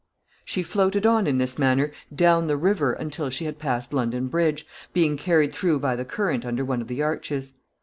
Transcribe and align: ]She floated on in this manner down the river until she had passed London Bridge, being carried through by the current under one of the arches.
]She 0.45 0.63
floated 0.63 1.05
on 1.05 1.27
in 1.27 1.37
this 1.37 1.59
manner 1.59 1.91
down 2.11 2.47
the 2.47 2.57
river 2.57 2.93
until 2.93 3.29
she 3.29 3.45
had 3.45 3.59
passed 3.59 3.93
London 3.93 4.29
Bridge, 4.29 4.65
being 4.93 5.15
carried 5.15 5.53
through 5.53 5.77
by 5.77 5.95
the 5.95 6.05
current 6.05 6.43
under 6.43 6.65
one 6.65 6.81
of 6.81 6.87
the 6.87 7.03
arches. 7.03 7.53